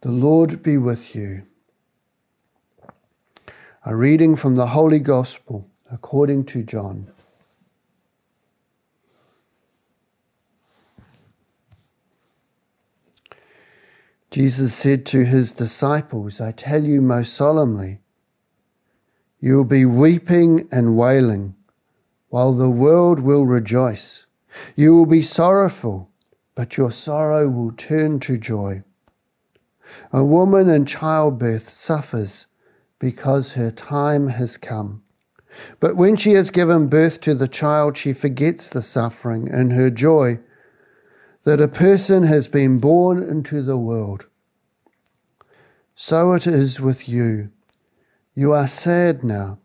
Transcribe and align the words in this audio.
The 0.00 0.12
Lord 0.12 0.62
be 0.62 0.78
with 0.78 1.16
you. 1.16 1.42
A 3.84 3.96
reading 3.96 4.36
from 4.36 4.54
the 4.54 4.68
Holy 4.68 5.00
Gospel 5.00 5.68
according 5.90 6.44
to 6.46 6.62
John. 6.62 7.10
Jesus 14.30 14.72
said 14.72 15.04
to 15.06 15.24
his 15.24 15.52
disciples, 15.52 16.40
I 16.40 16.52
tell 16.52 16.84
you 16.84 17.02
most 17.02 17.34
solemnly, 17.34 17.98
you 19.40 19.56
will 19.56 19.64
be 19.64 19.84
weeping 19.84 20.68
and 20.70 20.96
wailing, 20.96 21.56
while 22.28 22.52
the 22.52 22.70
world 22.70 23.18
will 23.18 23.46
rejoice. 23.46 24.26
You 24.76 24.94
will 24.94 25.06
be 25.06 25.22
sorrowful, 25.22 26.08
but 26.54 26.76
your 26.76 26.92
sorrow 26.92 27.48
will 27.48 27.72
turn 27.72 28.20
to 28.20 28.38
joy. 28.38 28.84
A 30.12 30.24
woman 30.24 30.68
in 30.68 30.86
childbirth 30.86 31.70
suffers 31.70 32.46
because 32.98 33.52
her 33.52 33.70
time 33.70 34.28
has 34.28 34.56
come. 34.56 35.02
But 35.80 35.96
when 35.96 36.16
she 36.16 36.32
has 36.32 36.50
given 36.50 36.88
birth 36.88 37.20
to 37.22 37.34
the 37.34 37.48
child, 37.48 37.96
she 37.96 38.12
forgets 38.12 38.70
the 38.70 38.82
suffering 38.82 39.48
and 39.48 39.72
her 39.72 39.90
joy 39.90 40.40
that 41.44 41.60
a 41.60 41.68
person 41.68 42.24
has 42.24 42.48
been 42.48 42.78
born 42.78 43.22
into 43.22 43.62
the 43.62 43.78
world. 43.78 44.26
So 45.94 46.32
it 46.32 46.46
is 46.46 46.80
with 46.80 47.08
you. 47.08 47.50
You 48.34 48.52
are 48.52 48.68
sad 48.68 49.24
now, 49.24 49.58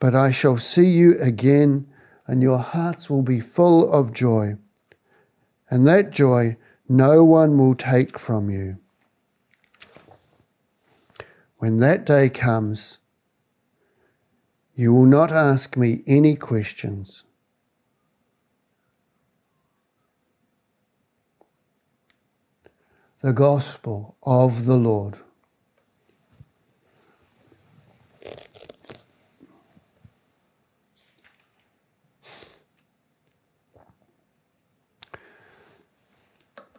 but 0.00 0.14
I 0.14 0.30
shall 0.32 0.56
see 0.56 0.90
you 0.90 1.16
again, 1.20 1.86
and 2.26 2.42
your 2.42 2.58
hearts 2.58 3.08
will 3.08 3.22
be 3.22 3.38
full 3.38 3.92
of 3.92 4.12
joy. 4.12 4.56
And 5.70 5.86
that 5.86 6.10
joy 6.10 6.56
no 6.88 7.22
one 7.22 7.58
will 7.58 7.74
take 7.74 8.18
from 8.18 8.50
you. 8.50 8.78
When 11.64 11.78
that 11.78 12.04
day 12.04 12.28
comes, 12.28 12.98
you 14.74 14.92
will 14.92 15.06
not 15.06 15.32
ask 15.32 15.78
me 15.78 16.02
any 16.06 16.36
questions. 16.36 17.24
The 23.22 23.32
Gospel 23.32 24.14
of 24.22 24.66
the 24.66 24.76
Lord. 24.76 25.16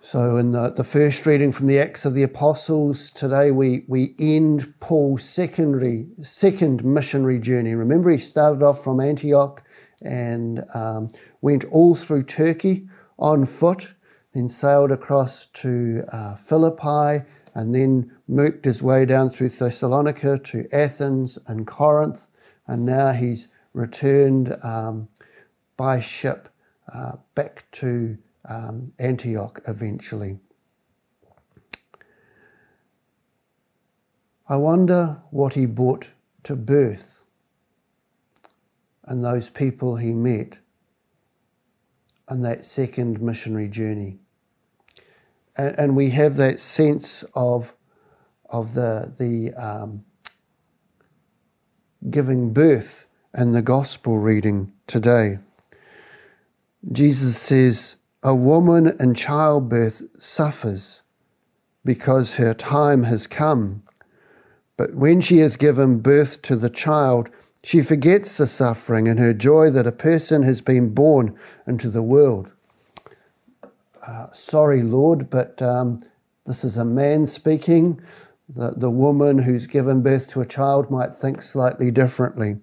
So, 0.07 0.37
in 0.37 0.51
the, 0.51 0.69
the 0.69 0.83
first 0.83 1.25
reading 1.25 1.51
from 1.51 1.65
the 1.65 1.79
Acts 1.79 2.05
of 2.05 2.13
the 2.13 2.21
Apostles, 2.21 3.11
today 3.11 3.49
we, 3.49 3.85
we 3.87 4.13
end 4.19 4.71
Paul's 4.79 5.23
secondary, 5.23 6.05
second 6.21 6.85
missionary 6.85 7.39
journey. 7.39 7.73
Remember, 7.73 8.11
he 8.11 8.19
started 8.19 8.61
off 8.61 8.83
from 8.83 8.99
Antioch 8.99 9.63
and 10.03 10.63
um, 10.75 11.11
went 11.41 11.65
all 11.71 11.95
through 11.95 12.21
Turkey 12.21 12.87
on 13.17 13.47
foot, 13.47 13.95
then 14.35 14.47
sailed 14.47 14.91
across 14.91 15.47
to 15.47 16.03
uh, 16.13 16.35
Philippi, 16.35 17.25
and 17.55 17.73
then 17.73 18.15
worked 18.27 18.65
his 18.65 18.83
way 18.83 19.05
down 19.05 19.31
through 19.31 19.49
Thessalonica 19.49 20.37
to 20.37 20.67
Athens 20.71 21.39
and 21.47 21.65
Corinth, 21.65 22.29
and 22.67 22.85
now 22.85 23.11
he's 23.11 23.47
returned 23.73 24.55
um, 24.63 25.07
by 25.77 25.99
ship 25.99 26.49
uh, 26.93 27.13
back 27.33 27.65
to 27.71 28.19
um, 28.47 28.93
Antioch 28.99 29.61
eventually. 29.67 30.39
I 34.47 34.57
wonder 34.57 35.21
what 35.31 35.53
he 35.53 35.65
brought 35.65 36.11
to 36.43 36.55
birth 36.55 37.25
and 39.05 39.23
those 39.23 39.49
people 39.49 39.97
he 39.97 40.13
met 40.13 40.57
on 42.27 42.41
that 42.41 42.65
second 42.65 43.21
missionary 43.21 43.69
journey. 43.69 44.19
And, 45.57 45.77
and 45.77 45.95
we 45.95 46.09
have 46.11 46.35
that 46.37 46.59
sense 46.59 47.23
of, 47.35 47.73
of 48.49 48.73
the, 48.73 49.13
the 49.17 49.53
um, 49.61 50.05
giving 52.09 52.53
birth 52.53 53.07
in 53.37 53.51
the 53.51 53.61
gospel 53.61 54.19
reading 54.19 54.73
today. 54.87 55.39
Jesus 56.91 57.37
says, 57.37 57.97
a 58.25 58.33
woman 58.33 58.91
in 58.99 59.13
childbirth 59.13 60.01
suffers 60.19 61.03
because 61.85 62.37
her 62.37 62.55
time 62.55 63.03
has 63.03 63.27
come. 63.27 63.83
But 64.77 64.95
when 64.95 65.21
she 65.21 65.37
has 65.37 65.55
given 65.55 65.99
birth 65.99 66.41
to 66.41 66.55
the 66.55 66.71
child, 66.71 67.29
she 67.63 67.83
forgets 67.83 68.35
the 68.35 68.47
suffering 68.47 69.07
and 69.07 69.19
her 69.19 69.31
joy 69.31 69.69
that 69.69 69.85
a 69.85 69.91
person 69.91 70.41
has 70.41 70.59
been 70.59 70.91
born 70.91 71.37
into 71.67 71.87
the 71.87 72.01
world. 72.01 72.49
Uh, 74.07 74.31
sorry, 74.33 74.81
Lord, 74.81 75.29
but 75.29 75.61
um, 75.61 76.03
this 76.47 76.63
is 76.63 76.77
a 76.77 76.85
man 76.85 77.27
speaking. 77.27 78.01
The, 78.49 78.73
the 78.75 78.91
woman 78.91 79.37
who's 79.37 79.67
given 79.67 80.01
birth 80.01 80.31
to 80.31 80.41
a 80.41 80.47
child 80.47 80.89
might 80.89 81.13
think 81.13 81.43
slightly 81.43 81.91
differently. 81.91 82.57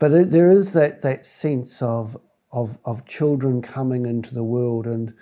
But 0.00 0.10
it, 0.10 0.30
there 0.30 0.50
is 0.50 0.72
that, 0.72 1.02
that 1.02 1.24
sense 1.24 1.80
of, 1.80 2.16
of, 2.54 2.78
of 2.86 3.04
children 3.04 3.60
coming 3.60 4.06
into 4.06 4.34
the 4.34 4.44
world 4.44 4.86
and 4.86 5.12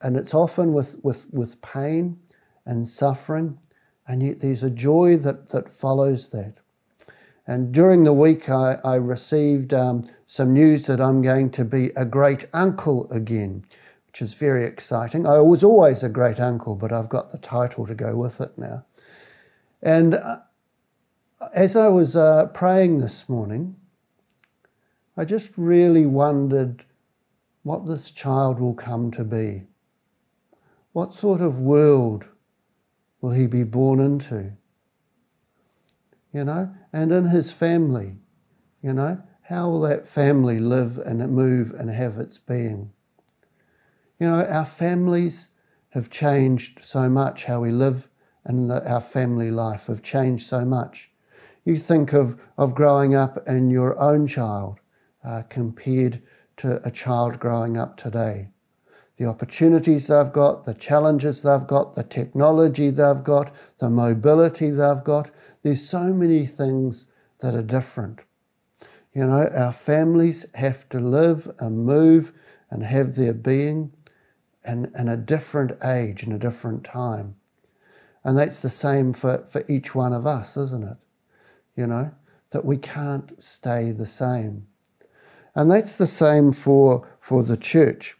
and 0.00 0.16
it's 0.16 0.32
often 0.32 0.72
with, 0.72 0.96
with, 1.02 1.26
with 1.32 1.60
pain 1.60 2.18
and 2.64 2.86
suffering 2.86 3.58
and 4.06 4.22
yet 4.22 4.40
there's 4.40 4.62
a 4.62 4.70
joy 4.70 5.16
that, 5.16 5.50
that 5.50 5.68
follows 5.68 6.28
that. 6.30 6.54
And 7.46 7.72
during 7.72 8.04
the 8.04 8.12
week 8.12 8.48
I, 8.48 8.78
I 8.84 8.94
received 8.94 9.74
um, 9.74 10.04
some 10.26 10.52
news 10.54 10.86
that 10.86 11.00
I'm 11.00 11.20
going 11.20 11.50
to 11.50 11.64
be 11.64 11.90
a 11.96 12.04
great 12.04 12.46
uncle 12.54 13.10
again, 13.10 13.64
which 14.06 14.22
is 14.22 14.34
very 14.34 14.64
exciting. 14.64 15.26
I 15.26 15.40
was 15.40 15.64
always 15.64 16.02
a 16.02 16.08
great 16.08 16.40
uncle, 16.40 16.74
but 16.74 16.92
I've 16.92 17.08
got 17.08 17.30
the 17.30 17.38
title 17.38 17.86
to 17.86 17.94
go 17.94 18.16
with 18.16 18.40
it 18.40 18.56
now. 18.56 18.84
And 19.82 20.14
uh, 20.14 20.38
as 21.54 21.76
I 21.76 21.88
was 21.88 22.16
uh, 22.16 22.46
praying 22.46 22.98
this 22.98 23.28
morning, 23.28 23.76
I 25.18 25.24
just 25.24 25.58
really 25.58 26.06
wondered 26.06 26.84
what 27.64 27.86
this 27.86 28.12
child 28.12 28.60
will 28.60 28.74
come 28.74 29.10
to 29.10 29.24
be. 29.24 29.66
What 30.92 31.12
sort 31.12 31.40
of 31.40 31.58
world 31.58 32.28
will 33.20 33.32
he 33.32 33.48
be 33.48 33.64
born 33.64 33.98
into? 33.98 34.52
You 36.32 36.44
know, 36.44 36.72
and 36.92 37.10
in 37.10 37.26
his 37.26 37.52
family, 37.52 38.18
you 38.80 38.92
know, 38.92 39.20
how 39.42 39.68
will 39.68 39.80
that 39.80 40.06
family 40.06 40.60
live 40.60 40.98
and 40.98 41.18
move 41.32 41.72
and 41.72 41.90
have 41.90 42.16
its 42.18 42.38
being? 42.38 42.92
You 44.20 44.28
know, 44.28 44.44
our 44.44 44.66
families 44.66 45.50
have 45.90 46.10
changed 46.10 46.78
so 46.84 47.08
much, 47.08 47.46
how 47.46 47.62
we 47.62 47.72
live 47.72 48.08
and 48.44 48.70
our 48.70 49.00
family 49.00 49.50
life 49.50 49.86
have 49.86 50.00
changed 50.00 50.46
so 50.46 50.64
much. 50.64 51.10
You 51.64 51.76
think 51.76 52.12
of, 52.12 52.40
of 52.56 52.76
growing 52.76 53.16
up 53.16 53.44
and 53.48 53.72
your 53.72 53.98
own 54.00 54.28
child 54.28 54.78
uh, 55.28 55.42
compared 55.50 56.22
to 56.56 56.80
a 56.86 56.90
child 56.90 57.38
growing 57.38 57.76
up 57.76 57.98
today. 57.98 58.48
The 59.18 59.26
opportunities 59.26 60.06
they've 60.06 60.32
got, 60.32 60.64
the 60.64 60.72
challenges 60.72 61.42
they've 61.42 61.66
got, 61.66 61.94
the 61.94 62.02
technology 62.02 62.88
they've 62.88 63.22
got, 63.22 63.52
the 63.78 63.90
mobility 63.90 64.70
they've 64.70 65.04
got. 65.04 65.30
There's 65.62 65.86
so 65.86 66.14
many 66.14 66.46
things 66.46 67.06
that 67.40 67.54
are 67.54 67.62
different. 67.62 68.20
You 69.12 69.26
know, 69.26 69.50
our 69.54 69.72
families 69.72 70.46
have 70.54 70.88
to 70.90 70.98
live 70.98 71.50
and 71.58 71.84
move 71.84 72.32
and 72.70 72.82
have 72.82 73.14
their 73.14 73.34
being 73.34 73.92
in, 74.66 74.90
in 74.98 75.08
a 75.08 75.16
different 75.16 75.72
age, 75.84 76.22
in 76.22 76.32
a 76.32 76.38
different 76.38 76.84
time. 76.84 77.36
And 78.24 78.38
that's 78.38 78.62
the 78.62 78.70
same 78.70 79.12
for, 79.12 79.44
for 79.44 79.62
each 79.68 79.94
one 79.94 80.12
of 80.12 80.26
us, 80.26 80.56
isn't 80.56 80.84
it? 80.84 80.96
You 81.76 81.86
know, 81.86 82.12
that 82.50 82.64
we 82.64 82.78
can't 82.78 83.42
stay 83.42 83.90
the 83.90 84.06
same. 84.06 84.68
And 85.58 85.68
that's 85.68 85.96
the 85.96 86.06
same 86.06 86.52
for, 86.52 87.04
for 87.18 87.42
the 87.42 87.56
church. 87.56 88.16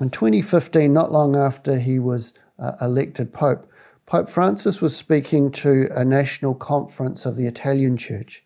In 0.00 0.10
2015, 0.10 0.92
not 0.92 1.10
long 1.10 1.34
after 1.34 1.76
he 1.76 1.98
was 1.98 2.34
uh, 2.56 2.74
elected 2.80 3.32
Pope, 3.32 3.68
Pope 4.06 4.28
Francis 4.28 4.80
was 4.80 4.96
speaking 4.96 5.50
to 5.50 5.88
a 5.92 6.04
national 6.04 6.54
conference 6.54 7.26
of 7.26 7.34
the 7.34 7.48
Italian 7.48 7.96
church. 7.96 8.44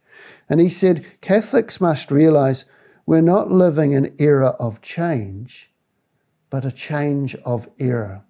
And 0.49 0.61
he 0.61 0.70
said, 0.70 1.05
Catholics 1.20 1.79
must 1.79 2.11
realize 2.11 2.64
we're 3.05 3.20
not 3.20 3.50
living 3.50 3.94
an 3.94 4.17
era 4.19 4.55
of 4.58 4.81
change, 4.81 5.70
but 6.49 6.64
a 6.64 6.73
change 6.73 7.35
of 7.44 7.69
era. 7.79 8.25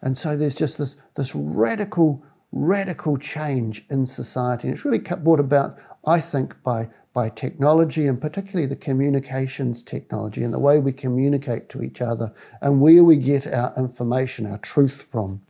And 0.00 0.16
so 0.16 0.36
there's 0.36 0.54
just 0.54 0.78
this, 0.78 0.94
this 1.16 1.34
radical, 1.34 2.22
radical 2.52 3.16
change 3.16 3.84
in 3.90 4.06
society. 4.06 4.68
And 4.68 4.76
it's 4.76 4.84
really 4.84 4.98
brought 4.98 5.40
about, 5.40 5.76
I 6.06 6.20
think, 6.20 6.62
by, 6.62 6.88
by 7.16 7.30
technology 7.30 8.06
and 8.06 8.20
particularly 8.20 8.66
the 8.66 8.76
communications 8.76 9.82
technology 9.82 10.42
and 10.42 10.52
the 10.52 10.58
way 10.58 10.78
we 10.78 10.92
communicate 10.92 11.70
to 11.70 11.82
each 11.82 12.02
other 12.02 12.30
and 12.60 12.78
where 12.78 13.02
we 13.02 13.16
get 13.16 13.46
our 13.46 13.72
information, 13.78 14.44
our 14.44 14.58
truth 14.58 15.08
from. 15.10 15.40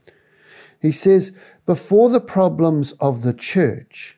He 0.80 0.92
says, 0.92 1.36
before 1.66 2.08
the 2.08 2.20
problems 2.20 2.92
of 3.00 3.22
the 3.22 3.34
church, 3.34 4.16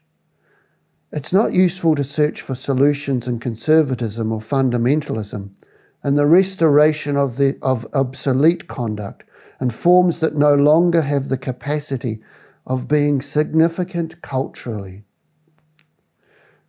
it's 1.11 1.33
not 1.33 1.55
useful 1.55 1.95
to 1.95 2.05
search 2.05 2.43
for 2.43 2.55
solutions 2.55 3.27
in 3.27 3.41
conservatism 3.41 4.31
or 4.31 4.41
fundamentalism 4.41 5.53
and 6.03 6.19
the 6.19 6.27
restoration 6.27 7.17
of, 7.17 7.39
the, 7.39 7.59
of 7.63 7.87
obsolete 7.95 8.67
conduct 8.69 9.25
and 9.59 9.73
forms 9.73 10.21
that 10.21 10.37
no 10.37 10.55
longer 10.55 11.01
have 11.01 11.31
the 11.31 11.39
capacity 11.39 12.19
of 12.67 12.89
being 12.89 13.23
significant 13.23 14.21
culturally. 14.21 15.05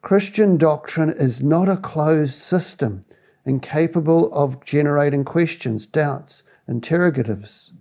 Christian 0.01 0.57
doctrine 0.57 1.09
is 1.09 1.43
not 1.43 1.67
a 1.67 1.77
closed 1.77 2.35
system 2.35 3.01
incapable 3.45 4.31
of 4.33 4.63
generating 4.63 5.25
questions, 5.25 5.85
doubts, 5.85 6.43
interrogatives, 6.67 7.73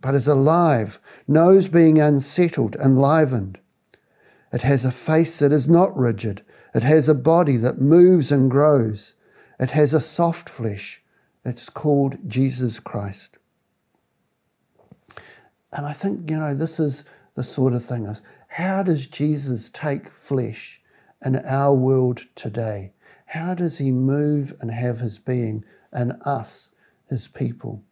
but 0.00 0.14
is 0.14 0.26
alive, 0.26 0.98
knows 1.28 1.68
being 1.68 2.00
unsettled, 2.00 2.76
enlivened. 2.76 3.58
It 4.52 4.62
has 4.62 4.84
a 4.84 4.90
face 4.90 5.38
that 5.40 5.52
is 5.52 5.68
not 5.68 5.96
rigid. 5.96 6.42
It 6.74 6.82
has 6.82 7.08
a 7.08 7.14
body 7.14 7.56
that 7.58 7.78
moves 7.78 8.32
and 8.32 8.50
grows. 8.50 9.14
It 9.60 9.70
has 9.70 9.92
a 9.92 10.00
soft 10.00 10.48
flesh. 10.48 11.02
It's 11.44 11.68
called 11.68 12.16
Jesus 12.28 12.80
Christ. 12.80 13.38
And 15.72 15.86
I 15.86 15.92
think, 15.92 16.30
you 16.30 16.38
know, 16.38 16.54
this 16.54 16.80
is 16.80 17.04
the 17.34 17.44
sort 17.44 17.74
of 17.74 17.84
thing 17.84 18.08
how 18.48 18.82
does 18.82 19.06
Jesus 19.06 19.68
take 19.68 20.08
flesh 20.08 20.80
in 21.26 21.36
our 21.44 21.74
world 21.74 22.20
today? 22.36 22.92
How 23.26 23.52
does 23.52 23.78
he 23.78 23.90
move 23.90 24.54
and 24.60 24.70
have 24.70 25.00
his 25.00 25.18
being 25.18 25.64
in 25.92 26.12
us, 26.22 26.70
his 27.10 27.26
people? 27.26 27.82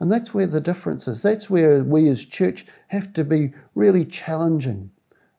And 0.00 0.10
that's 0.10 0.34
where 0.34 0.48
the 0.48 0.60
difference 0.60 1.06
is. 1.06 1.22
That's 1.22 1.48
where 1.48 1.84
we 1.84 2.08
as 2.08 2.24
church 2.24 2.66
have 2.88 3.12
to 3.14 3.24
be 3.24 3.52
really 3.76 4.04
challenging, 4.04 4.90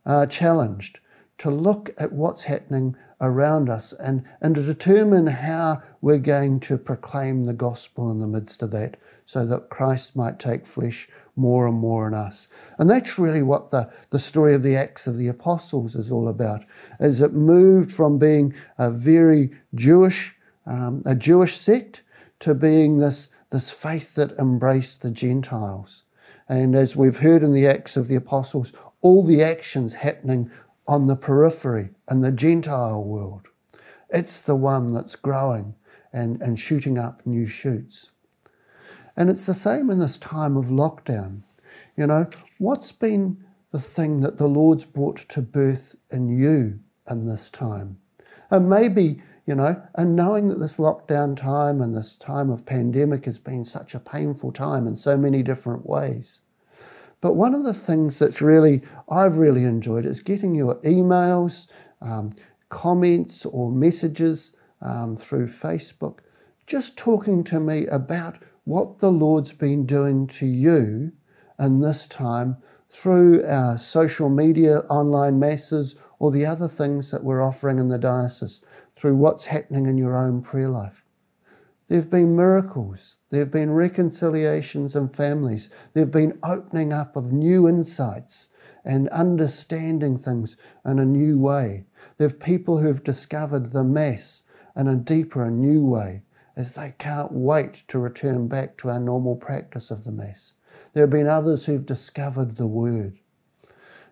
uh, 0.05 0.25
challenged 0.27 1.01
to 1.39 1.51
look 1.51 1.91
at 1.99 2.13
what's 2.13 2.43
happening 2.43 2.95
around 3.23 3.69
us 3.69 3.93
and, 3.93 4.23
and 4.41 4.53
to 4.53 4.61
determine 4.61 5.27
how 5.27 5.81
we're 6.01 6.19
going 6.19 6.59
to 6.59 6.77
proclaim 6.77 7.45
the 7.45 7.53
gospel 7.53 8.11
in 8.11 8.19
the 8.19 8.27
midst 8.27 8.61
of 8.61 8.71
that 8.71 8.97
so 9.25 9.45
that 9.45 9.69
Christ 9.69 10.15
might 10.15 10.39
take 10.39 10.67
flesh 10.67 11.07
more 11.35 11.65
and 11.65 11.77
more 11.77 12.05
in 12.05 12.13
us. 12.13 12.49
And 12.77 12.89
that's 12.89 13.17
really 13.17 13.41
what 13.41 13.71
the, 13.71 13.89
the 14.09 14.19
story 14.19 14.53
of 14.53 14.61
the 14.61 14.75
Acts 14.75 15.07
of 15.07 15.15
the 15.15 15.29
Apostles 15.29 15.95
is 15.95 16.11
all 16.11 16.27
about, 16.27 16.65
is 16.99 17.21
it 17.21 17.33
moved 17.33 17.91
from 17.91 18.19
being 18.19 18.53
a 18.77 18.91
very 18.91 19.51
Jewish, 19.73 20.35
um, 20.65 21.01
a 21.05 21.15
Jewish 21.15 21.55
sect 21.55 22.03
to 22.39 22.53
being 22.53 22.97
this, 22.97 23.29
this 23.51 23.71
faith 23.71 24.15
that 24.15 24.33
embraced 24.33 25.01
the 25.01 25.11
Gentiles. 25.11 26.03
And 26.49 26.75
as 26.75 26.93
we've 26.93 27.19
heard 27.19 27.41
in 27.41 27.53
the 27.53 27.67
Acts 27.67 27.95
of 27.95 28.09
the 28.09 28.15
Apostles, 28.15 28.73
all 29.01 29.23
the 29.23 29.41
actions 29.41 29.93
happening 29.93 30.51
on 30.87 31.07
the 31.07 31.15
periphery 31.15 31.89
in 32.09 32.21
the 32.21 32.31
Gentile 32.31 33.03
world. 33.03 33.47
It's 34.09 34.41
the 34.41 34.55
one 34.55 34.93
that's 34.93 35.15
growing 35.15 35.75
and, 36.11 36.41
and 36.41 36.59
shooting 36.59 36.97
up 36.97 37.25
new 37.25 37.45
shoots. 37.45 38.11
And 39.15 39.29
it's 39.29 39.45
the 39.45 39.53
same 39.53 39.89
in 39.89 39.99
this 39.99 40.17
time 40.17 40.57
of 40.57 40.65
lockdown. 40.65 41.43
You 41.95 42.07
know, 42.07 42.27
what's 42.57 42.91
been 42.91 43.43
the 43.71 43.79
thing 43.79 44.21
that 44.21 44.37
the 44.37 44.47
Lord's 44.47 44.85
brought 44.85 45.17
to 45.29 45.41
birth 45.41 45.95
in 46.11 46.35
you 46.35 46.79
in 47.09 47.25
this 47.25 47.49
time? 47.49 47.97
And 48.49 48.69
maybe, 48.69 49.21
you 49.47 49.55
know, 49.55 49.81
and 49.95 50.15
knowing 50.15 50.47
that 50.49 50.59
this 50.59 50.77
lockdown 50.77 51.35
time 51.35 51.81
and 51.81 51.95
this 51.95 52.15
time 52.15 52.49
of 52.49 52.65
pandemic 52.65 53.25
has 53.25 53.39
been 53.39 53.65
such 53.65 53.95
a 53.95 53.99
painful 53.99 54.51
time 54.51 54.87
in 54.87 54.95
so 54.95 55.17
many 55.17 55.41
different 55.41 55.87
ways. 55.87 56.41
But 57.23 57.37
one 57.37 57.55
of 57.55 57.63
the 57.63 57.73
things 57.73 58.19
that's 58.19 58.41
really, 58.41 58.81
I've 59.09 59.37
really 59.37 59.63
enjoyed 59.63 60.05
is 60.05 60.19
getting 60.19 60.55
your 60.55 60.75
emails, 60.81 61.67
um, 62.01 62.33
comments, 62.67 63.45
or 63.45 63.71
messages 63.71 64.51
um, 64.81 65.15
through 65.15 65.47
Facebook, 65.47 66.17
just 66.67 66.97
talking 66.97 67.45
to 67.45 67.61
me 67.61 67.87
about 67.87 68.39
what 68.65 68.99
the 68.99 69.09
Lord's 69.09 69.53
been 69.53 69.85
doing 69.85 70.27
to 70.27 70.45
you 70.45 71.13
in 71.57 71.79
this 71.79 72.07
time 72.07 72.57
through 72.89 73.45
our 73.45 73.77
social 73.77 74.27
media, 74.27 74.79
online 74.89 75.39
masses, 75.39 75.95
or 76.19 76.29
the 76.29 76.45
other 76.45 76.67
things 76.67 77.09
that 77.11 77.23
we're 77.23 77.41
offering 77.41 77.79
in 77.79 77.87
the 77.87 77.97
diocese, 77.97 78.59
through 78.97 79.15
what's 79.15 79.45
happening 79.45 79.85
in 79.85 79.97
your 79.97 80.17
own 80.17 80.41
prayer 80.41 80.67
life. 80.67 81.02
There 81.87 81.99
have 81.99 82.09
been 82.09 82.35
miracles. 82.35 83.17
There 83.29 83.41
have 83.41 83.51
been 83.51 83.71
reconciliations 83.71 84.95
in 84.95 85.09
families. 85.09 85.69
There 85.93 86.03
have 86.03 86.11
been 86.11 86.39
opening 86.43 86.93
up 86.93 87.15
of 87.15 87.31
new 87.31 87.67
insights 87.67 88.49
and 88.85 89.09
understanding 89.09 90.17
things 90.17 90.57
in 90.85 90.99
a 90.99 91.05
new 91.05 91.37
way. 91.39 91.85
There 92.17 92.27
are 92.27 92.33
people 92.33 92.77
who 92.79 92.87
have 92.87 93.03
discovered 93.03 93.71
the 93.71 93.83
Mass 93.83 94.43
in 94.75 94.87
a 94.87 94.95
deeper 94.95 95.43
and 95.43 95.59
new 95.59 95.85
way 95.85 96.23
as 96.55 96.73
they 96.73 96.93
can't 96.97 97.31
wait 97.31 97.83
to 97.89 97.99
return 97.99 98.47
back 98.47 98.77
to 98.77 98.89
our 98.89 98.99
normal 98.99 99.35
practice 99.35 99.91
of 99.91 100.03
the 100.03 100.11
Mass. 100.11 100.53
There 100.93 101.03
have 101.03 101.09
been 101.09 101.27
others 101.27 101.65
who've 101.65 101.85
discovered 101.85 102.55
the 102.55 102.67
Word. 102.67 103.17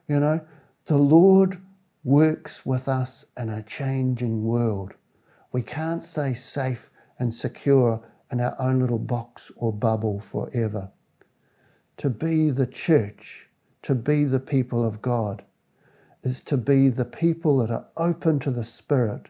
You 0.07 0.19
know, 0.19 0.41
the 0.85 0.97
Lord 0.97 1.62
works 2.03 2.65
with 2.65 2.88
us 2.88 3.25
in 3.38 3.50
a 3.50 3.63
changing 3.63 4.44
world. 4.44 4.94
We 5.51 5.62
can't 5.62 6.03
stay 6.03 6.33
safe 6.33 6.90
and 7.21 7.31
secure 7.31 8.01
in 8.31 8.41
our 8.41 8.56
own 8.59 8.79
little 8.79 8.97
box 8.97 9.51
or 9.56 9.71
bubble 9.71 10.19
forever. 10.19 10.91
To 11.97 12.09
be 12.09 12.50
the 12.50 12.65
church, 12.65 13.47
to 13.83 13.94
be 13.94 14.23
the 14.23 14.39
people 14.39 14.83
of 14.83 15.03
God, 15.03 15.45
is 16.23 16.41
to 16.41 16.57
be 16.57 16.89
the 16.89 17.06
people 17.06 17.59
that 17.59 17.69
are 17.69 17.88
open 17.95 18.39
to 18.39 18.50
the 18.50 18.63
Spirit 18.63 19.29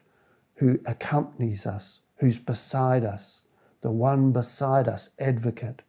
who 0.55 0.79
accompanies 0.85 1.65
us, 1.65 1.99
who's 2.19 2.38
beside 2.38 3.03
us, 3.03 3.43
the 3.81 3.91
one 3.91 4.31
beside 4.31 4.87
us, 4.87 5.09
advocate, 5.19 5.81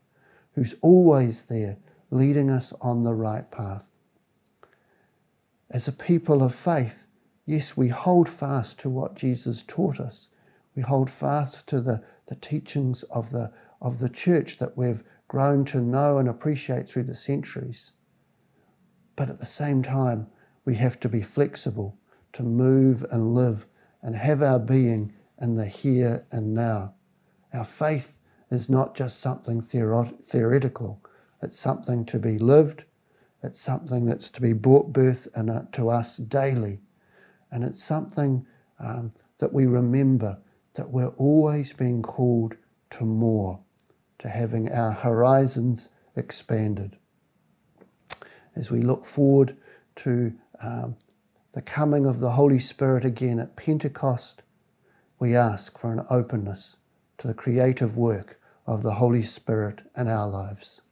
who's 0.56 0.75
always 0.81 1.44
there 1.44 1.78
leading 2.10 2.50
us 2.50 2.72
on 2.81 3.05
the 3.05 3.14
right 3.14 3.48
path. 3.52 3.93
As 5.70 5.87
a 5.87 5.93
people 5.93 6.43
of 6.43 6.52
faith, 6.52 7.06
yes, 7.46 7.76
we 7.76 7.88
hold 7.88 8.28
fast 8.28 8.81
to 8.81 8.90
what 8.90 9.14
Jesus 9.14 9.62
taught 9.62 10.00
us 10.00 10.31
we 10.74 10.82
hold 10.82 11.10
fast 11.10 11.66
to 11.69 11.80
the, 11.80 12.02
the 12.26 12.36
teachings 12.36 13.02
of 13.04 13.30
the, 13.30 13.52
of 13.80 13.98
the 13.98 14.08
church 14.08 14.58
that 14.58 14.76
we've 14.76 15.02
grown 15.28 15.64
to 15.66 15.80
know 15.80 16.19
and 16.19 16.28
appreciate 16.28 16.88
through 16.88 17.04
the 17.04 17.14
centuries. 17.14 17.92
But 19.16 19.28
at 19.28 19.38
the 19.38 19.46
same 19.46 19.82
time, 19.82 20.26
we 20.64 20.74
have 20.76 20.98
to 21.00 21.08
be 21.08 21.22
flexible 21.22 21.98
to 22.32 22.43
move 22.43 23.05
and 23.10 23.34
live 23.34 23.67
and 24.02 24.17
have 24.17 24.43
our 24.43 24.58
being 24.58 25.12
in 25.41 25.56
the 25.56 25.67
here 25.67 26.26
and 26.31 26.55
now. 26.55 26.94
Our 27.52 27.64
faith 27.64 28.19
is 28.50 28.69
not 28.69 28.94
just 28.94 29.20
something 29.20 29.60
theoretical, 29.60 31.02
it's 31.43 31.58
something 31.58 32.05
to 32.06 32.19
be 32.19 32.38
lived, 32.38 32.84
it's 33.43 33.60
something 33.60 34.06
that's 34.06 34.31
to 34.31 34.41
be 34.41 34.52
brought 34.52 34.93
birth 34.93 35.26
in, 35.36 35.67
to 35.72 35.88
us 35.88 36.17
daily, 36.17 36.81
and 37.50 37.64
it's 37.64 37.82
something 37.82 38.46
um, 38.79 39.12
that 39.38 39.52
we 39.52 39.67
remember 39.67 40.38
that 40.74 40.91
we're 40.91 41.14
always 41.17 41.72
being 41.72 42.02
called 42.02 42.56
to 42.91 43.05
more, 43.05 43.60
to 44.19 44.29
having 44.29 44.70
our 44.70 44.93
horizons 44.93 45.88
expanded. 46.17 46.96
As 48.55 48.70
we 48.70 48.81
look 48.81 49.05
forward 49.05 49.56
to 49.96 50.34
um, 50.60 50.96
the 51.52 51.62
coming 51.62 52.06
of 52.06 52.20
the 52.20 52.32
Holy 52.32 52.58
Spirit 52.58 53.05
again 53.05 53.38
at 53.38 53.56
Pentecost, 53.56 54.43
we 55.19 55.36
ask 55.36 55.79
for 55.79 55.93
an 55.93 56.05
openness 56.10 56.76
to 57.19 57.29
the 57.29 57.34
creative 57.34 57.96
work 57.96 58.41
of 58.67 58.82
the 58.82 58.94
Holy 58.94 59.22
Spirit 59.22 59.82
in 59.96 60.08
our 60.08 60.29
lives. 60.29 60.82